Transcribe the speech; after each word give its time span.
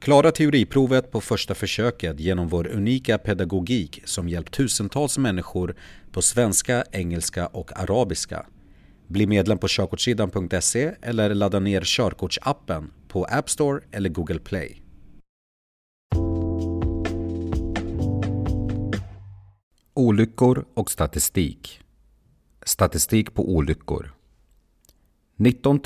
Klara 0.00 0.32
teoriprovet 0.32 1.10
på 1.10 1.20
första 1.20 1.54
försöket 1.54 2.20
genom 2.20 2.48
vår 2.48 2.66
unika 2.66 3.18
pedagogik 3.18 4.02
som 4.04 4.28
hjälpt 4.28 4.54
tusentals 4.54 5.18
människor 5.18 5.74
på 6.12 6.22
svenska, 6.22 6.84
engelska 6.92 7.46
och 7.46 7.80
arabiska. 7.80 8.46
Bli 9.06 9.26
medlem 9.26 9.58
på 9.58 9.68
körkortssidan.se 9.68 10.92
eller 11.02 11.34
ladda 11.34 11.60
ner 11.60 11.82
körkortsappen 11.84 12.90
på 13.08 13.24
App 13.24 13.50
Store 13.50 13.80
eller 13.92 14.08
Google 14.08 14.38
Play. 14.38 14.82
Olyckor 19.94 20.64
och 20.74 20.90
statistik 20.90 21.80
Statistik 22.64 23.34
på 23.34 23.54
olyckor 23.54 24.14
19 25.42 25.80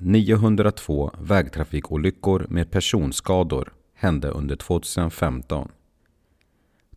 902 0.00 1.10
vägtrafikolyckor 1.18 2.46
med 2.48 2.70
personskador 2.70 3.72
hände 3.94 4.28
under 4.28 4.56
2015. 4.56 5.68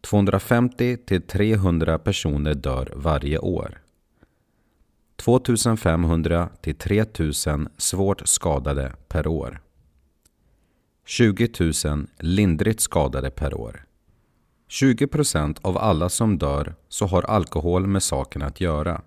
250 0.01 0.97
300 1.27 1.99
personer 1.99 2.53
dör 2.53 2.93
varje 2.95 3.39
år. 3.39 3.81
2500 5.15 6.49
3000 6.77 7.69
svårt 7.77 8.27
skadade 8.27 8.93
per 9.07 9.27
år. 9.27 9.61
20 11.05 11.49
000 11.85 12.07
lindrigt 12.19 12.81
skadade 12.81 13.29
per 13.29 13.53
år. 13.53 13.85
20% 14.69 15.57
av 15.61 15.77
alla 15.77 16.09
som 16.09 16.37
dör 16.37 16.75
så 16.89 17.05
har 17.05 17.23
alkohol 17.23 17.87
med 17.87 18.03
saken 18.03 18.41
att 18.41 18.61
göra. 18.61 19.01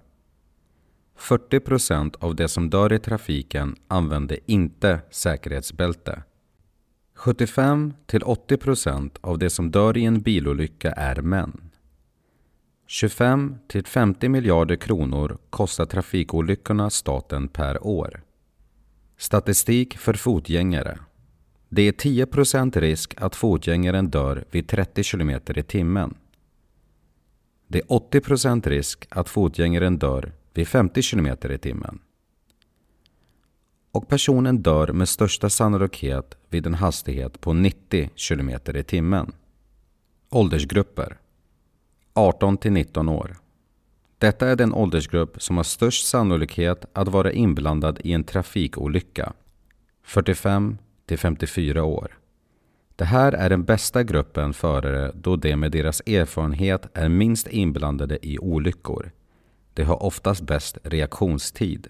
40% 1.21 2.15
av 2.19 2.35
de 2.35 2.49
som 2.49 2.71
dör 2.71 2.93
i 2.93 2.99
trafiken 2.99 3.77
använder 3.89 4.39
inte 4.47 5.01
säkerhetsbälte. 5.11 6.23
75-80% 7.17 9.11
av 9.21 9.39
de 9.39 9.51
som 9.51 9.71
dör 9.71 9.97
i 9.97 10.05
en 10.05 10.21
bilolycka 10.21 10.93
är 10.93 11.23
män. 11.23 11.71
25-50 12.89 14.29
miljarder 14.29 14.77
kronor 14.77 15.39
kostar 15.51 15.87
trafikolyckorna 15.87 16.91
staten 16.91 17.49
per 17.49 17.87
år. 17.87 18.23
Statistik 19.17 19.99
för 19.99 20.15
fotgängare. 20.15 20.99
Det 21.69 21.83
är 21.83 21.93
10% 21.93 22.81
risk 22.81 23.15
att 23.17 23.37
fotgängaren 23.37 24.11
dör 24.11 24.45
vid 24.51 24.69
30 24.69 25.03
km 25.03 25.31
i 25.31 25.63
timmen. 25.63 26.15
Det 27.67 27.79
är 27.79 27.87
80% 27.87 28.69
risk 28.69 29.07
att 29.11 29.29
fotgängaren 29.29 29.99
dör 29.99 30.33
vid 30.55 30.69
50 30.69 31.03
km 31.03 31.27
i 31.27 31.59
timmen. 31.59 31.99
Och 33.93 34.09
personen 34.09 34.63
dör 34.63 34.93
med 34.93 35.09
största 35.09 35.51
sannolikhet 35.51 36.39
vid 36.49 36.67
en 36.67 36.75
hastighet 36.75 37.41
på 37.41 37.53
90 37.53 38.11
km 38.29 38.51
i 38.77 38.83
timmen. 38.83 39.33
Åldersgrupper 40.31 41.19
18 42.15 42.57
till 42.57 42.73
19 42.73 43.09
år. 43.09 43.37
Detta 44.19 44.49
är 44.49 44.57
den 44.57 44.75
åldersgrupp 44.75 45.43
som 45.43 45.57
har 45.57 45.65
störst 45.65 46.07
sannolikhet 46.07 46.85
att 46.93 47.09
vara 47.09 47.33
inblandad 47.33 47.99
i 48.05 48.13
en 48.13 48.25
trafikolycka. 48.25 49.33
45 50.03 50.79
till 51.07 51.19
54 51.19 51.85
år. 51.85 52.19
Det 52.97 53.05
här 53.05 53.33
är 53.33 53.51
den 53.51 53.65
bästa 53.65 54.03
gruppen 54.03 54.53
förare 54.53 55.13
då 55.15 55.37
de 55.37 55.57
med 55.57 55.73
deras 55.73 56.01
erfarenhet 56.01 56.87
är 56.95 57.09
minst 57.09 57.49
inblandade 57.49 58.27
i 58.27 58.39
olyckor. 58.39 59.13
De 59.81 59.85
har 59.85 60.03
oftast 60.03 60.41
bäst 60.43 60.79
reaktionstid. 60.83 61.89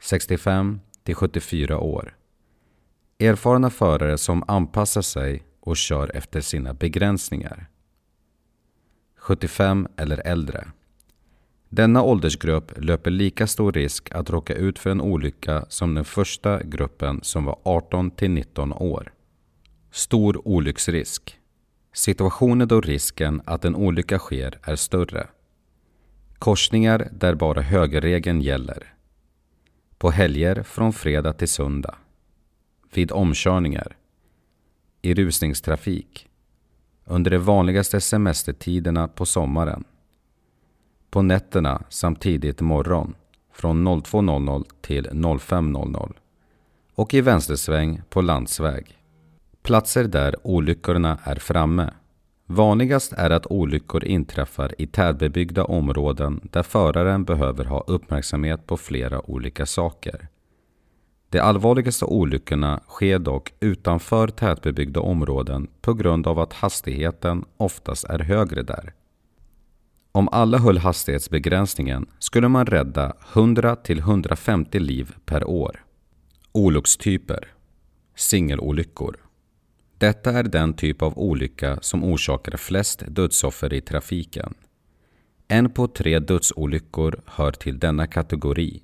65 0.00 0.80
till 1.02 1.14
74 1.14 1.78
år. 1.78 2.16
Erfarna 3.18 3.70
förare 3.70 4.18
som 4.18 4.44
anpassar 4.48 5.02
sig 5.02 5.42
och 5.60 5.76
kör 5.76 6.16
efter 6.16 6.40
sina 6.40 6.74
begränsningar. 6.74 7.66
75 9.16 9.88
eller 9.96 10.26
äldre. 10.26 10.68
Denna 11.68 12.02
åldersgrupp 12.02 12.72
löper 12.76 13.10
lika 13.10 13.46
stor 13.46 13.72
risk 13.72 14.10
att 14.12 14.30
råka 14.30 14.54
ut 14.54 14.78
för 14.78 14.90
en 14.90 15.00
olycka 15.00 15.66
som 15.68 15.94
den 15.94 16.04
första 16.04 16.62
gruppen 16.62 17.20
som 17.22 17.44
var 17.44 17.58
18 17.62 18.10
till 18.10 18.30
19 18.30 18.72
år. 18.72 19.12
Stor 19.90 20.48
olycksrisk. 20.48 21.38
Situationer 21.92 22.66
då 22.66 22.80
risken 22.80 23.42
att 23.44 23.64
en 23.64 23.76
olycka 23.76 24.18
sker 24.18 24.58
är 24.62 24.76
större. 24.76 25.26
Korsningar 26.38 27.08
där 27.12 27.34
bara 27.34 27.62
högerregeln 27.62 28.40
gäller. 28.40 28.94
På 29.98 30.10
helger 30.10 30.62
från 30.62 30.92
fredag 30.92 31.32
till 31.32 31.48
söndag. 31.48 31.94
Vid 32.92 33.12
omkörningar. 33.12 33.96
I 35.02 35.14
rusningstrafik. 35.14 36.28
Under 37.04 37.30
de 37.30 37.38
vanligaste 37.38 38.00
semestertiderna 38.00 39.08
på 39.08 39.26
sommaren. 39.26 39.84
På 41.10 41.22
nätterna 41.22 41.82
samt 41.88 42.20
tidigt 42.20 42.60
morgon 42.60 43.14
från 43.52 43.88
02.00 43.88 44.64
till 44.80 45.06
05.00. 45.06 46.12
Och 46.94 47.14
i 47.14 47.20
vänstersväng 47.20 48.02
på 48.08 48.20
landsväg. 48.20 48.98
Platser 49.62 50.04
där 50.04 50.36
olyckorna 50.42 51.18
är 51.24 51.36
framme. 51.36 51.90
Vanligast 52.48 53.12
är 53.12 53.30
att 53.30 53.46
olyckor 53.46 54.04
inträffar 54.04 54.74
i 54.78 54.86
tätbebyggda 54.86 55.64
områden 55.64 56.40
där 56.52 56.62
föraren 56.62 57.24
behöver 57.24 57.64
ha 57.64 57.84
uppmärksamhet 57.86 58.66
på 58.66 58.76
flera 58.76 59.30
olika 59.30 59.66
saker. 59.66 60.28
De 61.30 61.40
allvarligaste 61.40 62.04
olyckorna 62.04 62.80
sker 62.88 63.18
dock 63.18 63.52
utanför 63.60 64.28
tätbebyggda 64.28 65.00
områden 65.00 65.68
på 65.80 65.94
grund 65.94 66.26
av 66.26 66.38
att 66.38 66.52
hastigheten 66.52 67.44
oftast 67.56 68.04
är 68.04 68.18
högre 68.18 68.62
där. 68.62 68.92
Om 70.12 70.28
alla 70.28 70.58
höll 70.58 70.78
hastighetsbegränsningen 70.78 72.06
skulle 72.18 72.48
man 72.48 72.66
rädda 72.66 73.12
100-150 73.32 74.78
liv 74.78 75.14
per 75.24 75.44
år. 75.44 75.84
Olyckstyper 76.52 77.52
Singelolyckor 78.14 79.25
detta 79.98 80.30
är 80.32 80.42
den 80.42 80.74
typ 80.74 81.02
av 81.02 81.18
olycka 81.18 81.78
som 81.80 82.04
orsakar 82.04 82.56
flest 82.56 83.02
dödsoffer 83.08 83.72
i 83.72 83.80
trafiken. 83.80 84.54
En 85.48 85.70
på 85.70 85.88
tre 85.88 86.18
dödsolyckor 86.18 87.20
hör 87.26 87.52
till 87.52 87.78
denna 87.78 88.06
kategori. 88.06 88.82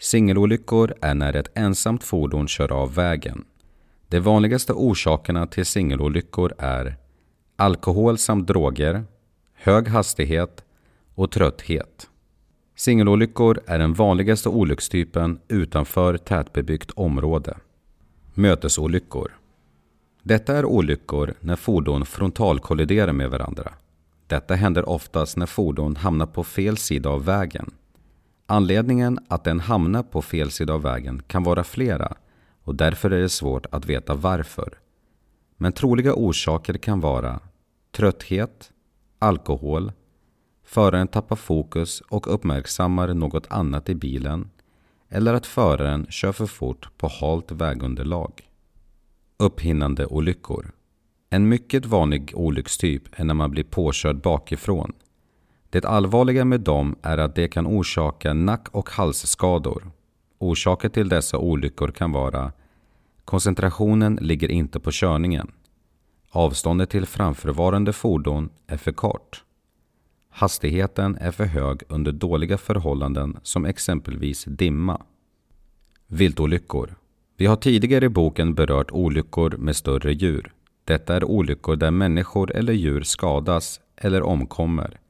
Singelolyckor 0.00 0.94
är 1.00 1.14
när 1.14 1.36
ett 1.36 1.50
ensamt 1.54 2.04
fordon 2.04 2.48
kör 2.48 2.72
av 2.72 2.94
vägen. 2.94 3.44
De 4.08 4.20
vanligaste 4.20 4.72
orsakerna 4.72 5.46
till 5.46 5.66
singelolyckor 5.66 6.52
är 6.58 6.96
alkohol 7.56 8.18
samt 8.18 8.46
droger, 8.46 9.04
hög 9.54 9.88
hastighet 9.88 10.64
och 11.14 11.30
trötthet. 11.30 12.08
Singelolyckor 12.76 13.60
är 13.66 13.78
den 13.78 13.94
vanligaste 13.94 14.48
olyckstypen 14.48 15.38
utanför 15.48 16.16
tätbebyggt 16.16 16.90
område. 16.90 17.56
Mötesolyckor. 18.34 19.32
Detta 20.26 20.56
är 20.56 20.64
olyckor 20.64 21.34
när 21.40 21.56
fordon 21.56 22.06
frontalkolliderar 22.06 23.12
med 23.12 23.30
varandra. 23.30 23.72
Detta 24.26 24.54
händer 24.54 24.88
oftast 24.88 25.36
när 25.36 25.46
fordon 25.46 25.96
hamnar 25.96 26.26
på 26.26 26.44
fel 26.44 26.76
sida 26.76 27.08
av 27.10 27.24
vägen. 27.24 27.70
Anledningen 28.46 29.18
att 29.28 29.44
den 29.44 29.60
hamnar 29.60 30.02
på 30.02 30.22
fel 30.22 30.50
sida 30.50 30.74
av 30.74 30.82
vägen 30.82 31.22
kan 31.26 31.42
vara 31.42 31.64
flera 31.64 32.14
och 32.62 32.74
därför 32.74 33.10
är 33.10 33.20
det 33.20 33.28
svårt 33.28 33.66
att 33.70 33.86
veta 33.86 34.14
varför. 34.14 34.78
Men 35.56 35.72
troliga 35.72 36.14
orsaker 36.14 36.74
kan 36.74 37.00
vara 37.00 37.40
trötthet, 37.92 38.70
alkohol, 39.18 39.92
föraren 40.64 41.08
tappar 41.08 41.36
fokus 41.36 42.00
och 42.00 42.34
uppmärksammar 42.34 43.14
något 43.14 43.46
annat 43.50 43.88
i 43.88 43.94
bilen 43.94 44.50
eller 45.08 45.34
att 45.34 45.46
föraren 45.46 46.06
kör 46.10 46.32
för 46.32 46.46
fort 46.46 46.88
på 46.96 47.08
halt 47.20 47.52
vägunderlag. 47.52 48.42
Upphinnande 49.44 50.06
olyckor. 50.06 50.72
En 51.30 51.48
mycket 51.48 51.86
vanlig 51.86 52.32
olyckstyp 52.34 53.02
är 53.12 53.24
när 53.24 53.34
man 53.34 53.50
blir 53.50 53.64
påkörd 53.64 54.20
bakifrån. 54.20 54.92
Det 55.70 55.84
allvarliga 55.84 56.44
med 56.44 56.60
dem 56.60 56.96
är 57.02 57.18
att 57.18 57.34
det 57.34 57.48
kan 57.48 57.66
orsaka 57.66 58.34
nack 58.34 58.68
och 58.70 58.90
halsskador. 58.90 59.90
Orsaker 60.38 60.88
till 60.88 61.08
dessa 61.08 61.38
olyckor 61.38 61.88
kan 61.88 62.12
vara 62.12 62.52
Koncentrationen 63.24 64.18
ligger 64.20 64.50
inte 64.50 64.80
på 64.80 64.90
körningen. 64.92 65.52
Avståndet 66.30 66.90
till 66.90 67.06
framförvarande 67.06 67.92
fordon 67.92 68.50
är 68.66 68.76
för 68.76 68.92
kort. 68.92 69.44
Hastigheten 70.30 71.16
är 71.20 71.30
för 71.30 71.44
hög 71.44 71.82
under 71.88 72.12
dåliga 72.12 72.58
förhållanden 72.58 73.38
som 73.42 73.64
exempelvis 73.64 74.44
dimma. 74.44 75.02
Viltolyckor. 76.06 76.94
Vi 77.36 77.46
har 77.46 77.56
tidigare 77.56 78.04
i 78.04 78.08
boken 78.08 78.54
berört 78.54 78.90
olyckor 78.92 79.56
med 79.58 79.76
större 79.76 80.12
djur. 80.12 80.52
Detta 80.84 81.16
är 81.16 81.24
olyckor 81.24 81.76
där 81.76 81.90
människor 81.90 82.56
eller 82.56 82.72
djur 82.72 83.02
skadas 83.02 83.80
eller 83.96 84.22
omkommer. 84.22 85.00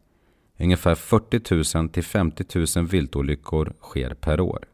Ungefär 0.58 0.94
40 0.94 1.78
000 1.78 1.88
till 1.88 2.04
50 2.04 2.44
000 2.76 2.86
viltolyckor 2.86 3.72
sker 3.80 4.14
per 4.14 4.40
år. 4.40 4.64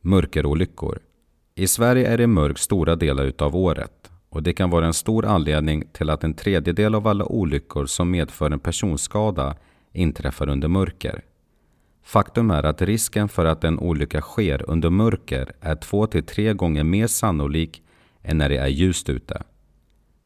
Mörkerolyckor. 0.00 0.98
I 1.54 1.66
Sverige 1.66 2.08
är 2.08 2.18
det 2.18 2.26
mörkt 2.26 2.60
stora 2.60 2.96
delar 2.96 3.24
utav 3.24 3.56
året 3.56 4.10
och 4.28 4.42
det 4.42 4.52
kan 4.52 4.70
vara 4.70 4.86
en 4.86 4.94
stor 4.94 5.24
anledning 5.24 5.84
till 5.92 6.10
att 6.10 6.24
en 6.24 6.34
tredjedel 6.34 6.94
av 6.94 7.06
alla 7.06 7.24
olyckor 7.24 7.86
som 7.86 8.10
medför 8.10 8.50
en 8.50 8.60
personskada 8.60 9.56
inträffar 9.92 10.48
under 10.48 10.68
mörker. 10.68 11.22
Faktum 12.08 12.50
är 12.50 12.62
att 12.62 12.82
risken 12.82 13.28
för 13.28 13.44
att 13.44 13.64
en 13.64 13.78
olycka 13.78 14.20
sker 14.20 14.70
under 14.70 14.90
mörker 14.90 15.52
är 15.60 15.74
två 15.74 16.06
till 16.06 16.22
tre 16.24 16.52
gånger 16.54 16.84
mer 16.84 17.06
sannolik 17.06 17.82
än 18.22 18.38
när 18.38 18.48
det 18.48 18.56
är 18.56 18.66
ljust 18.66 19.08
ute. 19.08 19.42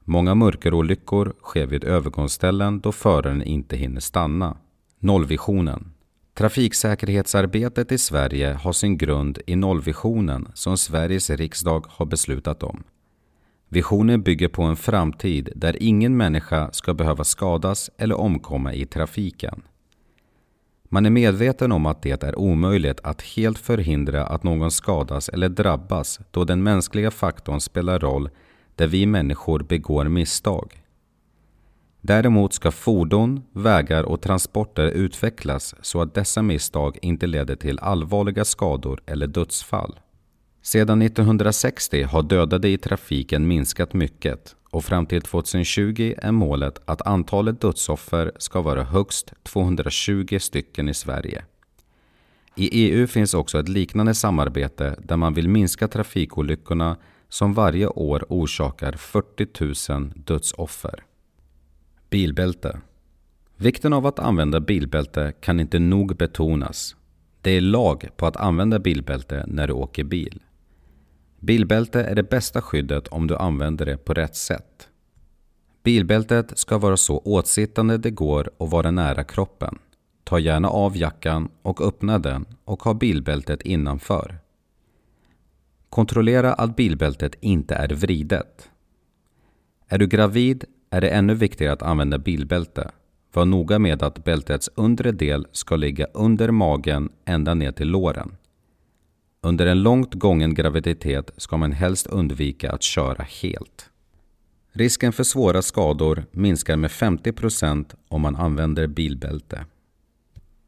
Många 0.04 0.34
mörkerolyckor 0.34 1.34
sker 1.42 1.66
vid 1.66 1.84
övergångsställen 1.84 2.80
då 2.80 2.92
föraren 2.92 3.42
inte 3.42 3.76
hinner 3.76 4.00
stanna. 4.00 4.56
Nollvisionen. 4.98 5.92
Trafiksäkerhetsarbetet 6.34 7.92
i 7.92 7.98
Sverige 7.98 8.52
har 8.52 8.72
sin 8.72 8.98
grund 8.98 9.38
i 9.46 9.56
nollvisionen 9.56 10.48
som 10.54 10.78
Sveriges 10.78 11.30
riksdag 11.30 11.86
har 11.88 12.06
beslutat 12.06 12.62
om. 12.62 12.84
Visionen 13.68 14.22
bygger 14.22 14.48
på 14.48 14.62
en 14.62 14.76
framtid 14.76 15.52
där 15.56 15.82
ingen 15.82 16.16
människa 16.16 16.72
ska 16.72 16.94
behöva 16.94 17.24
skadas 17.24 17.90
eller 17.98 18.20
omkomma 18.20 18.74
i 18.74 18.86
trafiken. 18.86 19.62
Man 20.94 21.06
är 21.06 21.10
medveten 21.10 21.72
om 21.72 21.86
att 21.86 22.02
det 22.02 22.22
är 22.22 22.38
omöjligt 22.38 23.00
att 23.02 23.22
helt 23.22 23.58
förhindra 23.58 24.26
att 24.26 24.42
någon 24.42 24.70
skadas 24.70 25.28
eller 25.28 25.48
drabbas 25.48 26.20
då 26.30 26.44
den 26.44 26.62
mänskliga 26.62 27.10
faktorn 27.10 27.60
spelar 27.60 27.98
roll 27.98 28.30
där 28.76 28.86
vi 28.86 29.06
människor 29.06 29.62
begår 29.62 30.04
misstag. 30.04 30.82
Däremot 32.00 32.52
ska 32.52 32.70
fordon, 32.70 33.42
vägar 33.52 34.02
och 34.02 34.20
transporter 34.20 34.86
utvecklas 34.86 35.74
så 35.80 36.02
att 36.02 36.14
dessa 36.14 36.42
misstag 36.42 36.98
inte 37.02 37.26
leder 37.26 37.56
till 37.56 37.78
allvarliga 37.78 38.44
skador 38.44 39.02
eller 39.06 39.26
dödsfall. 39.26 40.00
Sedan 40.64 41.02
1960 41.02 42.02
har 42.02 42.22
dödade 42.22 42.68
i 42.68 42.78
trafiken 42.78 43.48
minskat 43.48 43.94
mycket 43.94 44.56
och 44.70 44.84
fram 44.84 45.06
till 45.06 45.22
2020 45.22 46.14
är 46.18 46.32
målet 46.32 46.80
att 46.84 47.06
antalet 47.06 47.60
dödsoffer 47.60 48.32
ska 48.38 48.60
vara 48.60 48.84
högst 48.84 49.32
220 49.42 50.38
stycken 50.40 50.88
i 50.88 50.94
Sverige. 50.94 51.44
I 52.56 52.68
EU 52.68 53.06
finns 53.06 53.34
också 53.34 53.60
ett 53.60 53.68
liknande 53.68 54.14
samarbete 54.14 54.96
där 55.02 55.16
man 55.16 55.34
vill 55.34 55.48
minska 55.48 55.88
trafikolyckorna 55.88 56.96
som 57.28 57.54
varje 57.54 57.86
år 57.86 58.24
orsakar 58.28 58.92
40 58.92 59.92
000 59.92 60.12
dödsoffer. 60.16 61.04
Bilbälte 62.10 62.80
Vikten 63.56 63.92
av 63.92 64.06
att 64.06 64.18
använda 64.18 64.60
bilbälte 64.60 65.32
kan 65.40 65.60
inte 65.60 65.78
nog 65.78 66.16
betonas. 66.16 66.96
Det 67.40 67.50
är 67.50 67.60
lag 67.60 68.08
på 68.16 68.26
att 68.26 68.36
använda 68.36 68.78
bilbälte 68.78 69.44
när 69.46 69.66
du 69.66 69.72
åker 69.72 70.04
bil. 70.04 70.40
Bilbälte 71.42 72.02
är 72.04 72.14
det 72.14 72.30
bästa 72.30 72.62
skyddet 72.62 73.08
om 73.08 73.26
du 73.26 73.36
använder 73.36 73.86
det 73.86 73.96
på 73.96 74.14
rätt 74.14 74.36
sätt. 74.36 74.88
Bilbältet 75.82 76.58
ska 76.58 76.78
vara 76.78 76.96
så 76.96 77.18
åtsittande 77.18 77.98
det 77.98 78.10
går 78.10 78.50
och 78.56 78.70
vara 78.70 78.90
nära 78.90 79.24
kroppen. 79.24 79.78
Ta 80.24 80.38
gärna 80.38 80.68
av 80.68 80.96
jackan 80.96 81.48
och 81.62 81.86
öppna 81.86 82.18
den 82.18 82.46
och 82.64 82.82
ha 82.82 82.94
bilbältet 82.94 83.62
innanför. 83.62 84.38
Kontrollera 85.88 86.52
att 86.52 86.76
bilbältet 86.76 87.34
inte 87.40 87.74
är 87.74 87.88
vridet. 87.88 88.70
Är 89.88 89.98
du 89.98 90.06
gravid 90.06 90.64
är 90.90 91.00
det 91.00 91.08
ännu 91.08 91.34
viktigare 91.34 91.72
att 91.72 91.82
använda 91.82 92.18
bilbälte. 92.18 92.90
Var 93.32 93.44
noga 93.44 93.78
med 93.78 94.02
att 94.02 94.24
bältets 94.24 94.70
undre 94.74 95.12
del 95.12 95.46
ska 95.52 95.76
ligga 95.76 96.06
under 96.14 96.50
magen 96.50 97.08
ända 97.24 97.54
ner 97.54 97.72
till 97.72 97.88
låren. 97.88 98.36
Under 99.44 99.66
en 99.66 99.82
långt 99.82 100.14
gången 100.14 100.54
graviditet 100.54 101.30
ska 101.36 101.56
man 101.56 101.72
helst 101.72 102.06
undvika 102.06 102.72
att 102.72 102.82
köra 102.82 103.22
helt. 103.22 103.90
Risken 104.72 105.12
för 105.12 105.24
svåra 105.24 105.62
skador 105.62 106.24
minskar 106.30 106.76
med 106.76 106.90
50% 106.90 107.94
om 108.08 108.20
man 108.20 108.36
använder 108.36 108.86
bilbälte. 108.86 109.66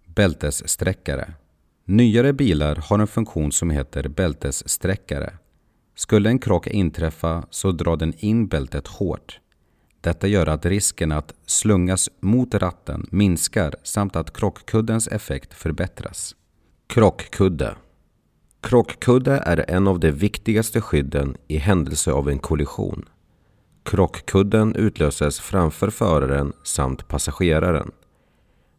Bältessträckare 0.07 1.35
Nyare 1.85 2.33
bilar 2.33 2.77
har 2.77 2.99
en 2.99 3.07
funktion 3.07 3.53
som 3.53 3.71
heter 3.71 4.09
bältessträckare. 4.09 5.39
Skulle 5.95 6.29
en 6.29 6.39
krock 6.39 6.67
inträffa 6.67 7.47
så 7.51 7.73
drar 7.73 7.97
den 7.97 8.15
in 8.19 8.47
bältet 8.47 8.87
hårt. 8.87 9.41
Detta 10.01 10.27
gör 10.27 10.47
att 10.47 10.67
risken 10.67 11.13
att 11.13 11.35
slungas 11.47 12.11
mot 12.21 12.55
ratten 12.55 13.07
minskar 13.11 13.75
samt 13.83 14.17
att 14.17 14.37
krockkuddens 14.37 15.09
effekt 15.09 15.55
förbättras. 15.55 16.35
Krockkudde 16.87 17.77
Krockkudde 18.65 19.43
är 19.47 19.65
en 19.69 19.89
av 19.89 20.01
de 20.01 20.11
viktigaste 20.11 20.81
skydden 20.81 21.37
i 21.49 21.57
händelse 21.57 22.13
av 22.13 22.29
en 22.29 22.39
kollision. 22.39 23.05
Krockkudden 23.83 24.77
utlöses 24.77 25.41
framför 25.41 25.91
föraren 25.91 26.53
samt 26.63 27.09
passageraren. 27.09 27.91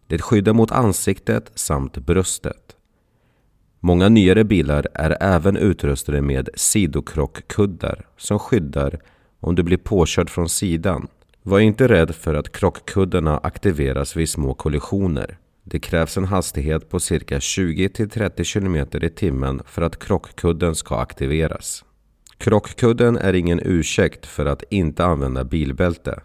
Det 0.08 0.22
skyddar 0.22 0.54
mot 0.54 0.72
ansiktet 0.72 1.52
samt 1.56 1.98
bröstet. 1.98 2.76
Många 3.80 4.10
nyare 4.10 4.44
bilar 4.44 4.88
är 4.94 5.18
även 5.22 5.58
utrustade 5.58 6.22
med 6.22 6.50
sidokrockkuddar 6.56 8.08
som 8.18 8.40
skyddar 8.40 9.00
om 9.40 9.56
du 9.56 9.64
blir 9.64 9.78
påkörd 9.78 10.30
från 10.30 10.50
sidan. 10.50 11.08
Var 11.44 11.60
inte 11.60 11.88
rädd 11.88 12.16
för 12.16 12.34
att 12.34 12.52
krockkuddarna 12.52 13.38
aktiveras 13.38 14.16
vid 14.16 14.30
små 14.30 14.54
kollisioner. 14.54 15.38
Det 15.68 15.80
krävs 15.80 16.18
en 16.18 16.26
hastighet 16.26 16.90
på 16.90 17.00
cirka 17.00 17.40
20-30 17.40 18.54
km 18.54 19.04
i 19.04 19.10
timmen 19.10 19.62
för 19.66 19.82
att 19.82 20.00
krockkudden 20.00 20.76
ska 20.76 20.98
aktiveras. 20.98 21.86
Krockkudden 22.38 23.18
är 23.18 23.34
ingen 23.34 23.62
ursäkt 23.64 24.26
för 24.26 24.46
att 24.46 24.64
inte 24.70 25.06
använda 25.06 25.44
bilbälte. 25.44 26.22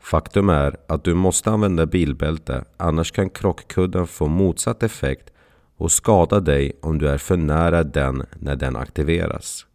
Faktum 0.00 0.48
är 0.48 0.76
att 0.88 1.04
du 1.04 1.14
måste 1.14 1.50
använda 1.50 1.86
bilbälte 1.86 2.64
annars 2.76 3.12
kan 3.12 3.30
krockkudden 3.30 4.06
få 4.06 4.26
motsatt 4.26 4.82
effekt 4.82 5.30
och 5.76 5.92
skada 5.92 6.40
dig 6.40 6.72
om 6.82 6.98
du 6.98 7.08
är 7.08 7.18
för 7.18 7.36
nära 7.36 7.84
den 7.84 8.26
när 8.38 8.56
den 8.56 8.76
aktiveras. 8.76 9.66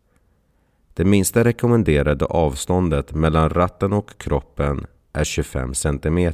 Det 0.93 1.05
minsta 1.05 1.43
rekommenderade 1.43 2.25
avståndet 2.25 3.13
mellan 3.13 3.49
ratten 3.49 3.93
och 3.93 4.17
kroppen 4.17 4.85
är 5.13 5.23
25 5.23 5.73
cm. 5.73 6.33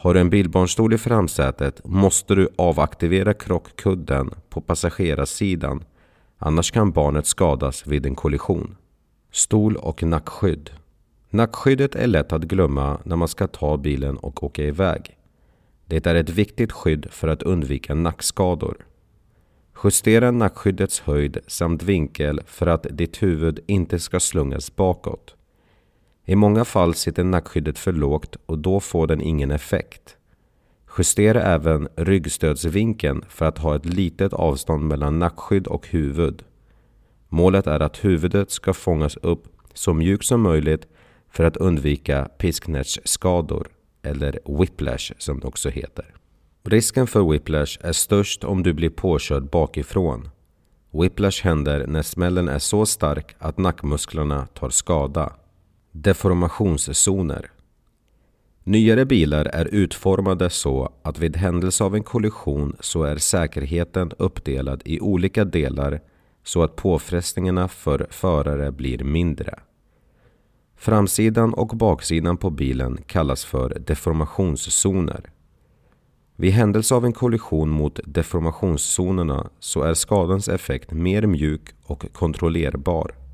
Har 0.00 0.14
du 0.14 0.20
en 0.20 0.30
bilbarnstol 0.30 0.92
i 0.94 0.98
framsätet 0.98 1.80
måste 1.84 2.34
du 2.34 2.48
avaktivera 2.56 3.34
krockkudden 3.34 4.34
på 4.48 4.60
passagerarsidan 4.60 5.84
annars 6.38 6.70
kan 6.70 6.92
barnet 6.92 7.26
skadas 7.26 7.86
vid 7.86 8.06
en 8.06 8.14
kollision. 8.14 8.76
Stol 9.32 9.76
och 9.76 10.02
nackskydd. 10.02 10.70
Nackskyddet 11.30 11.94
är 11.94 12.06
lätt 12.06 12.32
att 12.32 12.42
glömma 12.42 13.00
när 13.04 13.16
man 13.16 13.28
ska 13.28 13.46
ta 13.46 13.76
bilen 13.76 14.16
och 14.16 14.44
åka 14.44 14.64
iväg. 14.64 15.16
Det 15.86 16.06
är 16.06 16.14
ett 16.14 16.30
viktigt 16.30 16.72
skydd 16.72 17.06
för 17.10 17.28
att 17.28 17.42
undvika 17.42 17.94
nackskador. 17.94 18.86
Justera 19.84 20.30
nackskyddets 20.30 21.00
höjd 21.00 21.38
samt 21.46 21.82
vinkel 21.82 22.40
för 22.46 22.66
att 22.66 22.86
ditt 22.90 23.22
huvud 23.22 23.60
inte 23.66 23.98
ska 23.98 24.20
slungas 24.20 24.76
bakåt. 24.76 25.34
I 26.28 26.36
många 26.36 26.64
fall 26.64 26.94
sitter 26.94 27.24
nackskyddet 27.24 27.78
för 27.78 27.92
lågt 27.92 28.36
och 28.46 28.58
då 28.58 28.80
får 28.80 29.06
den 29.06 29.20
ingen 29.20 29.50
effekt. 29.50 30.16
Justera 30.98 31.42
även 31.42 31.88
ryggstödsvinkeln 31.96 33.24
för 33.28 33.46
att 33.46 33.58
ha 33.58 33.76
ett 33.76 33.84
litet 33.84 34.32
avstånd 34.32 34.84
mellan 34.84 35.18
nackskydd 35.18 35.66
och 35.66 35.88
huvud. 35.88 36.42
Målet 37.28 37.66
är 37.66 37.80
att 37.80 38.04
huvudet 38.04 38.50
ska 38.50 38.74
fångas 38.74 39.16
upp 39.16 39.44
så 39.74 39.94
mjukt 39.94 40.24
som 40.24 40.40
möjligt 40.40 40.86
för 41.30 41.44
att 41.44 41.56
undvika 41.56 42.24
pisknätsskador, 42.38 43.68
eller 44.02 44.38
whiplash 44.58 45.12
som 45.18 45.40
det 45.40 45.46
också 45.46 45.68
heter. 45.68 46.14
Risken 46.64 47.06
för 47.06 47.32
whiplash 47.32 47.78
är 47.80 47.92
störst 47.92 48.44
om 48.44 48.62
du 48.62 48.72
blir 48.72 48.90
påkörd 48.90 49.50
bakifrån. 49.50 50.28
Whiplash 50.90 51.44
händer 51.44 51.86
när 51.86 52.02
smällen 52.02 52.48
är 52.48 52.58
så 52.58 52.86
stark 52.86 53.34
att 53.38 53.58
nackmusklerna 53.58 54.46
tar 54.46 54.70
skada. 54.70 55.32
Deformationszoner 56.00 57.50
Nyare 58.64 59.04
bilar 59.04 59.44
är 59.44 59.64
utformade 59.64 60.50
så 60.50 60.92
att 61.02 61.18
vid 61.18 61.36
händelse 61.36 61.84
av 61.84 61.94
en 61.94 62.02
kollision 62.02 62.76
så 62.80 63.02
är 63.02 63.16
säkerheten 63.16 64.10
uppdelad 64.18 64.82
i 64.84 65.00
olika 65.00 65.44
delar 65.44 66.00
så 66.44 66.62
att 66.62 66.76
påfrestningarna 66.76 67.68
för 67.68 68.06
förare 68.10 68.72
blir 68.72 69.04
mindre. 69.04 69.58
Framsidan 70.76 71.54
och 71.54 71.68
baksidan 71.68 72.36
på 72.36 72.50
bilen 72.50 72.98
kallas 73.06 73.44
för 73.44 73.78
deformationszoner. 73.86 75.30
Vid 76.36 76.52
händelse 76.52 76.94
av 76.94 77.04
en 77.04 77.12
kollision 77.12 77.70
mot 77.70 78.00
deformationszonerna 78.04 79.50
så 79.58 79.82
är 79.82 79.94
skadans 79.94 80.48
effekt 80.48 80.90
mer 80.90 81.22
mjuk 81.22 81.74
och 81.82 82.12
kontrollerbar. 82.12 83.27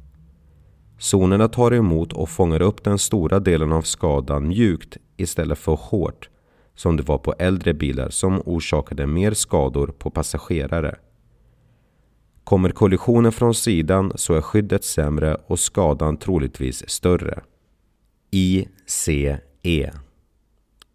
Zonerna 0.99 1.49
tar 1.49 1.75
emot 1.75 2.13
och 2.13 2.29
fångar 2.29 2.63
upp 2.63 2.85
den 2.85 2.99
stora 2.99 3.41
delen 3.41 3.73
av 3.73 3.83
skadan 3.83 4.49
mjukt 4.49 4.97
istället 5.17 5.59
för 5.59 5.75
hårt 5.81 6.29
som 6.75 6.97
det 6.97 7.03
var 7.03 7.19
på 7.19 7.35
äldre 7.39 7.75
bilar 7.75 8.11
som 8.11 8.43
orsakade 8.45 9.07
mer 9.07 9.33
skador 9.33 9.87
på 9.87 10.11
passagerare. 10.11 10.97
Kommer 12.45 12.71
kollisionen 12.71 13.33
från 13.33 13.55
sidan 13.55 14.13
så 14.15 14.35
är 14.35 14.41
skyddet 14.41 14.85
sämre 14.85 15.37
och 15.47 15.59
skadan 15.59 16.17
troligtvis 16.17 16.91
större. 16.91 17.43
ICE 18.31 19.41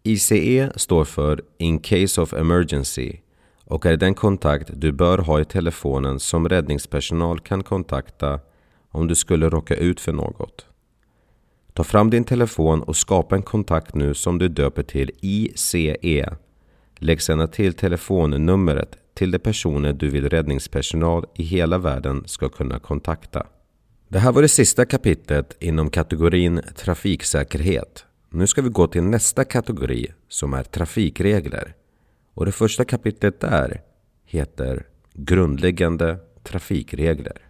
ICE 0.02 0.72
står 0.76 1.04
för 1.04 1.42
In 1.58 1.78
Case 1.78 2.20
of 2.20 2.32
Emergency 2.32 3.16
och 3.64 3.86
är 3.86 3.96
den 3.96 4.14
kontakt 4.14 4.70
du 4.74 4.92
bör 4.92 5.18
ha 5.18 5.40
i 5.40 5.44
telefonen 5.44 6.20
som 6.20 6.48
räddningspersonal 6.48 7.40
kan 7.40 7.62
kontakta 7.62 8.40
om 8.90 9.08
du 9.08 9.14
skulle 9.14 9.48
råka 9.48 9.76
ut 9.76 10.00
för 10.00 10.12
något. 10.12 10.66
Ta 11.72 11.84
fram 11.84 12.10
din 12.10 12.24
telefon 12.24 12.82
och 12.82 12.96
skapa 12.96 13.36
en 13.36 13.42
kontakt 13.42 13.94
nu 13.94 14.14
som 14.14 14.38
du 14.38 14.48
döper 14.48 14.82
till 14.82 15.10
ICE. 15.20 16.36
Lägg 16.96 17.22
sedan 17.22 17.48
till 17.48 17.74
telefonnumret 17.74 18.96
till 19.14 19.30
de 19.30 19.38
personer 19.38 19.92
du 19.92 20.10
vill 20.10 20.28
räddningspersonal 20.28 21.26
i 21.34 21.42
hela 21.42 21.78
världen 21.78 22.22
ska 22.26 22.48
kunna 22.48 22.78
kontakta. 22.78 23.46
Det 24.08 24.18
här 24.18 24.32
var 24.32 24.42
det 24.42 24.48
sista 24.48 24.84
kapitlet 24.84 25.56
inom 25.60 25.90
kategorin 25.90 26.60
trafiksäkerhet. 26.76 28.06
Nu 28.30 28.46
ska 28.46 28.62
vi 28.62 28.68
gå 28.68 28.86
till 28.86 29.02
nästa 29.02 29.44
kategori 29.44 30.06
som 30.28 30.54
är 30.54 30.62
trafikregler. 30.62 31.74
Och 32.34 32.46
det 32.46 32.52
första 32.52 32.84
kapitlet 32.84 33.40
där 33.40 33.80
heter 34.24 34.86
Grundläggande 35.14 36.18
trafikregler. 36.42 37.49